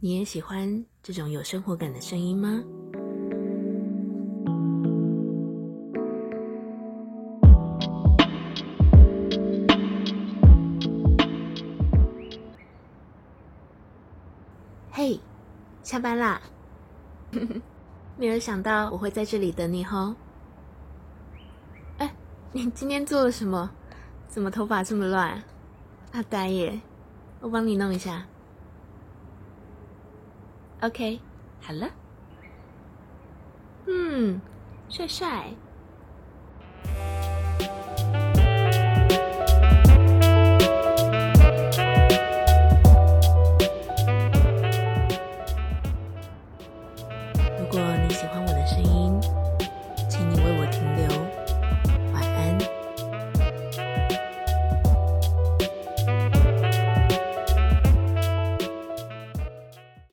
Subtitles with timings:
[0.00, 2.62] 你也喜欢这种有生活感的声音吗？
[14.92, 15.20] 嘿，hey,
[15.82, 16.40] 下班啦！
[18.16, 20.14] 没有想到我会在这里等你哦。
[21.96, 22.14] 哎，
[22.52, 23.68] 你今天做了什么？
[24.28, 25.42] 怎么头发这么乱？
[26.12, 26.80] 阿呆耶，
[27.40, 28.24] 我帮你弄一下。
[30.80, 31.18] ok
[31.60, 31.90] 好了。
[33.86, 34.40] 嗯
[34.88, 35.52] 帅帅。
[47.58, 49.17] 如果你喜欢我的声音